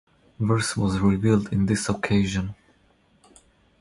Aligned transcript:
Verse 0.39 0.75
was 0.77 0.97
revealed 0.97 1.53
in 1.53 1.67
this 1.67 1.87
occasion. 1.87 2.55